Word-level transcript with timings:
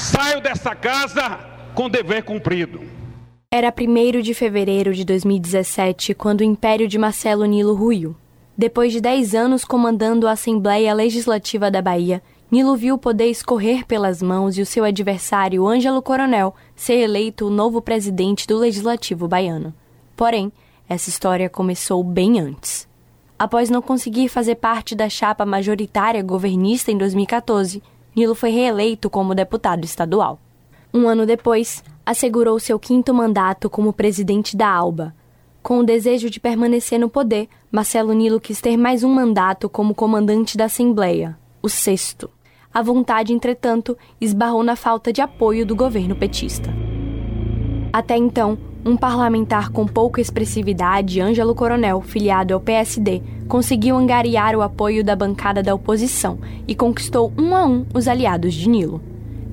Saio 0.00 0.40
dessa 0.40 0.74
casa 0.74 1.38
com 1.74 1.90
dever 1.90 2.24
cumprido. 2.24 2.80
Era 3.52 3.70
1 3.70 4.22
de 4.22 4.32
fevereiro 4.32 4.94
de 4.94 5.04
2017 5.04 6.14
quando 6.14 6.40
o 6.40 6.44
império 6.44 6.88
de 6.88 6.96
Marcelo 6.96 7.44
Nilo 7.44 7.74
ruiu. 7.74 8.16
Depois 8.56 8.94
de 8.94 9.00
10 9.02 9.34
anos 9.34 9.62
comandando 9.62 10.26
a 10.26 10.32
Assembleia 10.32 10.94
Legislativa 10.94 11.70
da 11.70 11.82
Bahia, 11.82 12.22
Nilo 12.50 12.74
viu 12.76 12.94
o 12.94 12.98
poder 12.98 13.26
escorrer 13.26 13.84
pelas 13.84 14.22
mãos 14.22 14.56
e 14.56 14.62
o 14.62 14.66
seu 14.66 14.84
adversário, 14.84 15.66
Ângelo 15.68 16.00
Coronel, 16.00 16.54
ser 16.74 16.94
eleito 16.94 17.46
o 17.46 17.50
novo 17.50 17.82
presidente 17.82 18.46
do 18.46 18.56
Legislativo 18.56 19.28
baiano. 19.28 19.74
Porém, 20.16 20.50
essa 20.88 21.10
história 21.10 21.50
começou 21.50 22.02
bem 22.02 22.40
antes. 22.40 22.88
Após 23.38 23.68
não 23.68 23.82
conseguir 23.82 24.30
fazer 24.30 24.54
parte 24.54 24.94
da 24.94 25.10
chapa 25.10 25.44
majoritária 25.44 26.22
governista 26.22 26.90
em 26.90 26.96
2014, 26.96 27.82
Nilo 28.14 28.34
foi 28.34 28.50
reeleito 28.50 29.08
como 29.08 29.34
deputado 29.34 29.84
estadual. 29.84 30.38
Um 30.92 31.08
ano 31.08 31.24
depois, 31.24 31.84
assegurou 32.04 32.58
seu 32.58 32.78
quinto 32.78 33.14
mandato 33.14 33.70
como 33.70 33.92
presidente 33.92 34.56
da 34.56 34.68
ALBA. 34.68 35.14
Com 35.62 35.78
o 35.78 35.84
desejo 35.84 36.28
de 36.30 36.40
permanecer 36.40 36.98
no 36.98 37.08
poder, 37.08 37.48
Marcelo 37.70 38.12
Nilo 38.12 38.40
quis 38.40 38.60
ter 38.60 38.76
mais 38.76 39.04
um 39.04 39.12
mandato 39.12 39.68
como 39.68 39.94
comandante 39.94 40.56
da 40.56 40.64
Assembleia, 40.64 41.38
o 41.62 41.68
sexto. 41.68 42.30
A 42.72 42.82
vontade, 42.82 43.32
entretanto, 43.32 43.96
esbarrou 44.20 44.62
na 44.62 44.74
falta 44.74 45.12
de 45.12 45.20
apoio 45.20 45.66
do 45.66 45.76
governo 45.76 46.16
petista. 46.16 46.70
Até 47.92 48.16
então, 48.16 48.56
um 48.84 48.96
parlamentar 48.96 49.70
com 49.70 49.86
pouca 49.86 50.20
expressividade, 50.20 51.20
Ângelo 51.20 51.54
Coronel, 51.54 52.00
filiado 52.00 52.54
ao 52.54 52.60
PSD, 52.60 53.22
conseguiu 53.46 53.96
angariar 53.96 54.56
o 54.56 54.62
apoio 54.62 55.04
da 55.04 55.14
bancada 55.14 55.62
da 55.62 55.74
oposição 55.74 56.38
e 56.66 56.74
conquistou 56.74 57.32
um 57.36 57.54
a 57.54 57.64
um 57.64 57.84
os 57.92 58.08
aliados 58.08 58.54
de 58.54 58.68
Nilo. 58.68 59.02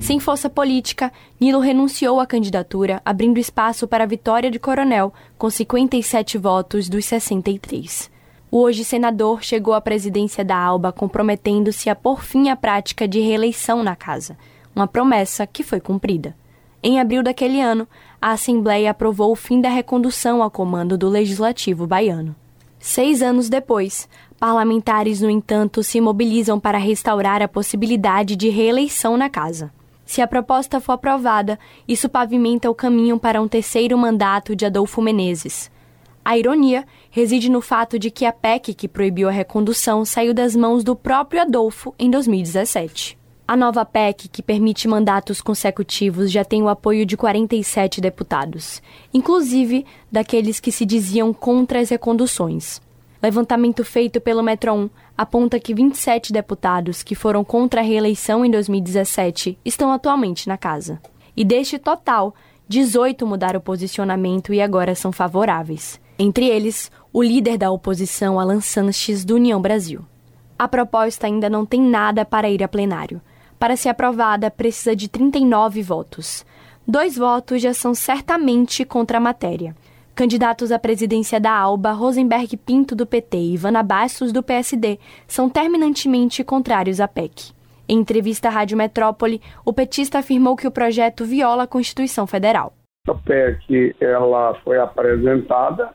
Sem 0.00 0.20
força 0.20 0.48
política, 0.48 1.12
Nilo 1.40 1.58
renunciou 1.58 2.20
à 2.20 2.26
candidatura, 2.26 3.02
abrindo 3.04 3.38
espaço 3.38 3.86
para 3.86 4.04
a 4.04 4.06
vitória 4.06 4.50
de 4.50 4.58
Coronel, 4.58 5.12
com 5.36 5.50
57 5.50 6.38
votos 6.38 6.88
dos 6.88 7.04
63. 7.04 8.10
O 8.50 8.60
hoje 8.62 8.84
senador 8.84 9.42
chegou 9.42 9.74
à 9.74 9.80
presidência 9.80 10.42
da 10.44 10.56
ALBA 10.56 10.90
comprometendo-se 10.90 11.90
a 11.90 11.94
pôr 11.94 12.22
fim 12.22 12.48
à 12.48 12.56
prática 12.56 13.06
de 13.06 13.20
reeleição 13.20 13.82
na 13.82 13.94
casa, 13.94 14.38
uma 14.74 14.86
promessa 14.86 15.46
que 15.46 15.62
foi 15.62 15.80
cumprida. 15.80 16.34
Em 16.82 17.00
abril 17.00 17.22
daquele 17.22 17.60
ano, 17.60 17.88
a 18.22 18.30
Assembleia 18.30 18.90
aprovou 18.90 19.32
o 19.32 19.36
fim 19.36 19.60
da 19.60 19.68
recondução 19.68 20.42
ao 20.42 20.50
comando 20.50 20.96
do 20.96 21.08
Legislativo 21.08 21.86
baiano. 21.86 22.36
Seis 22.78 23.20
anos 23.20 23.48
depois, 23.48 24.08
parlamentares, 24.38 25.20
no 25.20 25.28
entanto, 25.28 25.82
se 25.82 26.00
mobilizam 26.00 26.60
para 26.60 26.78
restaurar 26.78 27.42
a 27.42 27.48
possibilidade 27.48 28.36
de 28.36 28.48
reeleição 28.48 29.16
na 29.16 29.28
casa. 29.28 29.72
Se 30.06 30.22
a 30.22 30.28
proposta 30.28 30.80
for 30.80 30.92
aprovada, 30.92 31.58
isso 31.86 32.08
pavimenta 32.08 32.70
o 32.70 32.74
caminho 32.74 33.18
para 33.18 33.42
um 33.42 33.48
terceiro 33.48 33.98
mandato 33.98 34.54
de 34.54 34.64
Adolfo 34.64 35.02
Menezes. 35.02 35.70
A 36.24 36.38
ironia 36.38 36.86
reside 37.10 37.50
no 37.50 37.60
fato 37.60 37.98
de 37.98 38.10
que 38.10 38.24
a 38.24 38.32
PEC 38.32 38.72
que 38.74 38.86
proibiu 38.86 39.28
a 39.28 39.32
recondução 39.32 40.04
saiu 40.04 40.32
das 40.32 40.54
mãos 40.54 40.84
do 40.84 40.94
próprio 40.94 41.42
Adolfo 41.42 41.94
em 41.98 42.08
2017. 42.08 43.17
A 43.48 43.56
nova 43.56 43.82
PEC, 43.82 44.28
que 44.28 44.42
permite 44.42 44.86
mandatos 44.86 45.40
consecutivos, 45.40 46.30
já 46.30 46.44
tem 46.44 46.62
o 46.62 46.68
apoio 46.68 47.06
de 47.06 47.16
47 47.16 47.98
deputados, 47.98 48.82
inclusive 49.12 49.86
daqueles 50.12 50.60
que 50.60 50.70
se 50.70 50.84
diziam 50.84 51.32
contra 51.32 51.80
as 51.80 51.88
reconduções. 51.88 52.78
Levantamento 53.22 53.82
feito 53.86 54.20
pelo 54.20 54.42
Metro 54.42 54.74
1 54.74 54.90
aponta 55.16 55.58
que 55.58 55.72
27 55.72 56.30
deputados 56.30 57.02
que 57.02 57.14
foram 57.14 57.42
contra 57.42 57.80
a 57.80 57.82
reeleição 57.82 58.44
em 58.44 58.50
2017 58.50 59.58
estão 59.64 59.90
atualmente 59.90 60.46
na 60.46 60.58
casa. 60.58 61.00
E 61.34 61.42
deste 61.42 61.78
total, 61.78 62.34
18 62.68 63.26
mudaram 63.26 63.60
o 63.60 63.62
posicionamento 63.62 64.52
e 64.52 64.60
agora 64.60 64.94
são 64.94 65.10
favoráveis. 65.10 65.98
Entre 66.18 66.46
eles, 66.46 66.92
o 67.10 67.22
líder 67.22 67.56
da 67.56 67.70
oposição, 67.70 68.38
Alan 68.38 68.60
Sanches, 68.60 69.24
do 69.24 69.36
União 69.36 69.58
Brasil. 69.58 70.04
A 70.58 70.68
proposta 70.68 71.26
ainda 71.26 71.48
não 71.48 71.64
tem 71.64 71.80
nada 71.80 72.26
para 72.26 72.50
ir 72.50 72.62
a 72.62 72.68
plenário. 72.68 73.22
Para 73.58 73.76
ser 73.76 73.88
aprovada, 73.88 74.50
precisa 74.50 74.94
de 74.94 75.08
39 75.08 75.82
votos. 75.82 76.46
Dois 76.86 77.18
votos 77.18 77.60
já 77.60 77.74
são 77.74 77.94
certamente 77.94 78.84
contra 78.84 79.18
a 79.18 79.20
matéria. 79.20 79.74
Candidatos 80.14 80.72
à 80.72 80.78
presidência 80.78 81.38
da 81.38 81.52
ALBA, 81.52 81.92
Rosenberg 81.92 82.56
Pinto, 82.56 82.96
do 82.96 83.06
PT 83.06 83.36
e 83.36 83.54
Ivana 83.54 83.82
Bastos, 83.82 84.32
do 84.32 84.42
PSD, 84.42 84.98
são 85.26 85.48
terminantemente 85.48 86.42
contrários 86.42 87.00
à 87.00 87.06
PEC. 87.06 87.52
Em 87.88 87.98
entrevista 87.98 88.48
à 88.48 88.50
Rádio 88.50 88.76
Metrópole, 88.76 89.40
o 89.64 89.72
petista 89.72 90.18
afirmou 90.18 90.56
que 90.56 90.66
o 90.66 90.70
projeto 90.70 91.24
viola 91.24 91.64
a 91.64 91.66
Constituição 91.68 92.26
Federal. 92.26 92.72
A 93.08 93.14
PEC 93.14 93.96
ela 94.00 94.54
foi 94.64 94.78
apresentada 94.78 95.90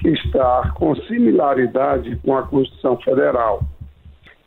que 0.00 0.08
está 0.08 0.72
com 0.76 0.94
similaridade 1.02 2.16
com 2.24 2.36
a 2.36 2.42
Constituição 2.42 2.96
Federal. 2.98 3.62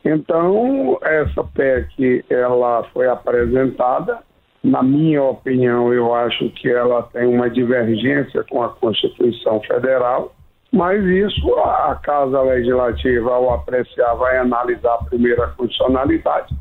Então, 0.04 0.98
essa 1.02 1.44
PEC 1.44 2.24
ela 2.28 2.84
foi 2.92 3.08
apresentada. 3.08 4.18
Na 4.62 4.82
minha 4.82 5.22
opinião, 5.22 5.92
eu 5.92 6.14
acho 6.14 6.48
que 6.50 6.68
ela 6.68 7.02
tem 7.04 7.26
uma 7.26 7.50
divergência 7.50 8.44
com 8.48 8.62
a 8.62 8.68
Constituição 8.68 9.60
Federal, 9.60 10.32
mas 10.72 11.04
isso 11.04 11.54
a 11.58 11.98
Casa 12.02 12.40
Legislativa, 12.42 13.32
ao 13.32 13.54
apreciar, 13.54 14.14
vai 14.14 14.38
analisar 14.38 14.94
a 14.94 15.04
primeira 15.04 15.48
condicionalidade, 15.48 16.54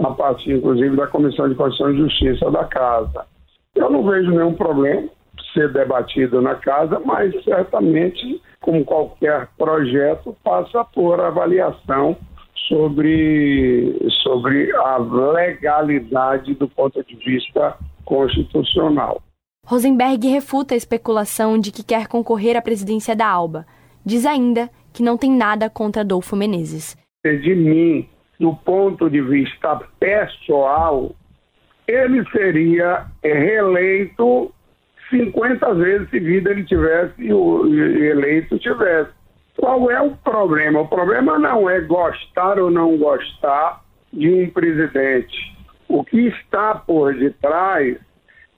a 0.00 0.10
partir, 0.10 0.52
inclusive, 0.52 0.96
da 0.96 1.06
Comissão 1.06 1.48
de 1.48 1.54
Constituição 1.54 1.94
e 1.94 2.08
Justiça 2.08 2.50
da 2.50 2.64
Casa. 2.64 3.24
Eu 3.74 3.90
não 3.90 4.04
vejo 4.04 4.30
nenhum 4.30 4.54
problema 4.54 5.08
ser 5.52 5.72
debatido 5.72 6.42
na 6.42 6.56
casa, 6.56 7.00
mas 7.04 7.32
certamente, 7.44 8.42
como 8.60 8.84
qualquer 8.84 9.48
projeto, 9.56 10.36
passa 10.42 10.84
por 10.84 11.20
avaliação 11.20 12.16
sobre, 12.68 13.96
sobre 14.22 14.72
a 14.76 14.96
legalidade 14.98 16.54
do 16.54 16.68
ponto 16.68 17.02
de 17.04 17.16
vista 17.16 17.76
constitucional. 18.04 19.22
Rosenberg 19.66 20.28
refuta 20.28 20.74
a 20.74 20.76
especulação 20.76 21.58
de 21.58 21.72
que 21.72 21.82
quer 21.82 22.06
concorrer 22.06 22.56
à 22.56 22.62
presidência 22.62 23.16
da 23.16 23.26
ALBA. 23.26 23.66
Diz 24.04 24.26
ainda 24.26 24.68
que 24.92 25.02
não 25.02 25.16
tem 25.16 25.30
nada 25.30 25.70
contra 25.70 26.02
Adolfo 26.02 26.36
Menezes. 26.36 26.96
De 27.24 27.54
mim, 27.54 28.06
do 28.38 28.54
ponto 28.54 29.08
de 29.08 29.22
vista 29.22 29.80
pessoal, 29.98 31.14
ele 31.88 32.22
seria 32.30 33.06
reeleito 33.22 34.52
50 35.10 35.74
vezes 35.74 36.10
se 36.10 36.20
vida 36.20 36.50
ele 36.50 36.64
tivesse 36.64 37.32
o 37.32 37.66
eleito 37.66 38.58
tivesse. 38.58 39.10
Qual 39.64 39.90
é 39.90 39.98
o 39.98 40.10
problema? 40.16 40.82
O 40.82 40.86
problema 40.86 41.38
não 41.38 41.70
é 41.70 41.80
gostar 41.80 42.58
ou 42.58 42.70
não 42.70 42.98
gostar 42.98 43.82
de 44.12 44.28
um 44.28 44.50
presidente. 44.50 45.56
O 45.88 46.04
que 46.04 46.28
está 46.28 46.74
por 46.74 47.14
detrás 47.14 47.96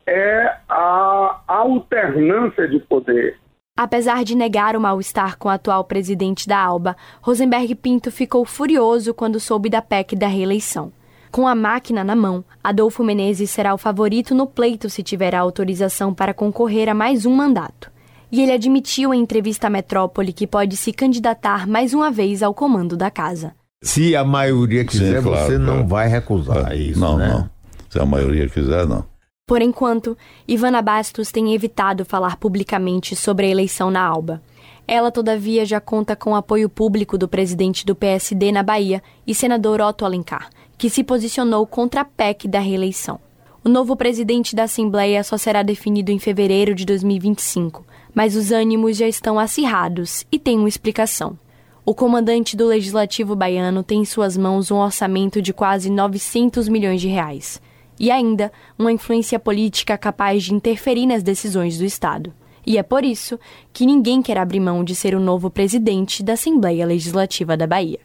é 0.05 0.57
a 0.69 1.43
alternância 1.47 2.67
de 2.67 2.81
poder. 2.81 3.39
Apesar 3.79 4.25
de 4.25 4.37
negar 4.37 4.75
o 4.75 4.81
mal-estar 4.81 5.39
com 5.39 5.49
o 5.49 5.53
atual 5.53 5.85
presidente 5.85 6.49
da 6.49 6.59
ALBA, 6.59 6.97
Rosenberg 7.23 7.77
Pinto 7.77 8.11
ficou 8.11 8.45
furioso 8.45 9.15
quando 9.15 9.39
soube 9.39 9.71
da 9.71 9.81
PEC 9.81 10.17
da 10.17 10.27
reeleição. 10.27 10.91
Com 11.31 11.47
a 11.47 11.55
máquina 11.55 12.03
na 12.03 12.17
mão, 12.17 12.45
Adolfo 12.65 13.05
Menezes 13.05 13.51
será 13.51 13.73
o 13.73 13.79
favorito 13.79 14.35
no 14.35 14.45
pleito 14.45 14.91
se 14.91 15.05
tiver 15.05 15.37
a 15.37 15.41
autorização 15.41 16.13
para 16.13 16.35
concorrer 16.35 16.89
a 16.89 16.95
mais 16.95 17.25
um 17.25 17.33
mandato. 17.33 17.95
E 18.31 18.43
ele 18.43 18.53
admitiu 18.53 19.15
em 19.15 19.21
entrevista 19.21 19.69
à 19.69 19.71
Metrópole 19.71 20.33
que 20.33 20.47
pode 20.47 20.77
se 20.77 20.93
candidatar 20.93 21.67
mais 21.67 21.95
uma 21.95 22.11
vez 22.11 22.43
ao 22.43 22.53
comando 22.53 22.97
da 22.97 23.11
casa. 23.11 23.55
Se 23.83 24.17
a 24.17 24.25
maioria 24.25 24.85
quiser, 24.85 25.19
Sim, 25.19 25.29
claro, 25.29 25.47
você 25.47 25.59
não 25.59 25.75
claro. 25.75 25.89
vai 25.89 26.09
recusar 26.09 26.73
é, 26.73 26.77
isso, 26.77 26.99
não, 26.99 27.17
né? 27.17 27.29
Não, 27.29 27.51
se 27.89 27.99
a 27.99 28.07
maioria 28.07 28.49
quiser, 28.49 28.87
não. 28.87 29.05
Por 29.47 29.63
enquanto, 29.63 30.19
Ivana 30.49 30.83
Bastos 30.83 31.31
tem 31.31 31.55
evitado 31.55 32.05
falar 32.05 32.37
publicamente 32.37 33.15
sobre 33.15 33.47
a 33.47 33.49
eleição 33.49 33.93
na 33.93 34.03
Alba. 34.05 34.43
Ela, 34.89 35.13
todavia, 35.13 35.65
já 35.65 35.81
conta 35.81 36.17
com 36.17 36.33
o 36.33 36.35
apoio 36.35 36.69
público 36.69 37.17
do 37.17 37.29
presidente 37.29 37.87
do 37.87 37.95
PSD 37.95 38.51
na 38.51 38.65
Bahia 38.65 39.01
e 39.25 39.35
senador 39.35 39.81
Otto 39.81 40.05
Alencar, 40.05 40.51
que 40.77 40.91
se 40.91 41.05
posicionou 41.05 41.65
contra 41.65 42.01
a 42.01 42.05
PEC 42.05 42.49
da 42.49 42.59
reeleição. 42.59 43.21
O 43.65 43.69
novo 43.69 43.97
presidente 43.97 44.55
da 44.55 44.65
Assembleia 44.65 45.23
só 45.25 45.37
será 45.37 45.63
definido 45.63 46.11
em 46.11 46.19
fevereiro 46.19 46.75
de 46.75 46.85
2025, 46.85 47.85
mas 48.17 48.35
os 48.35 48.51
ânimos 48.51 48.97
já 48.97 49.07
estão 49.07 49.39
acirrados 49.39 50.25
e 50.33 50.39
têm 50.39 50.59
uma 50.59 50.71
explicação. 50.71 51.39
O 51.85 51.95
comandante 51.95 52.57
do 52.57 52.67
Legislativo 52.67 53.37
baiano 53.37 53.83
tem 53.83 54.01
em 54.01 54.05
suas 54.07 54.39
mãos 54.39 54.71
um 54.71 54.77
orçamento 54.77 55.43
de 55.43 55.53
quase 55.53 55.91
900 55.91 56.67
milhões 56.67 57.03
de 57.03 57.09
reais 57.09 57.61
e 58.01 58.11
ainda 58.11 58.51
uma 58.79 58.91
influência 58.91 59.39
política 59.39 59.99
capaz 59.99 60.45
de 60.45 60.55
interferir 60.55 61.05
nas 61.05 61.23
decisões 61.23 61.77
do 61.77 61.85
Estado. 61.85 62.33
E 62.67 62.79
é 62.79 62.83
por 62.83 63.05
isso 63.05 63.39
que 63.71 63.85
ninguém 63.85 64.23
quer 64.23 64.39
abrir 64.39 64.61
mão 64.61 64.83
de 64.83 64.95
ser 64.95 65.15
o 65.15 65.21
novo 65.21 65.51
presidente 65.51 66.23
da 66.23 66.33
Assembleia 66.33 66.87
Legislativa 66.87 67.55
da 67.55 67.67
Bahia. 67.67 68.01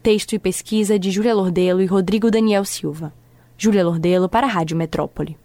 Texto 0.00 0.32
e 0.32 0.38
pesquisa 0.38 0.96
de 0.96 1.10
Júlia 1.10 1.34
Lordelo 1.34 1.82
e 1.82 1.86
Rodrigo 1.86 2.30
Daniel 2.30 2.64
Silva. 2.64 3.12
Júlia 3.58 3.84
Lordelo 3.84 4.28
para 4.28 4.46
a 4.46 4.50
Rádio 4.50 4.76
Metrópole. 4.76 5.36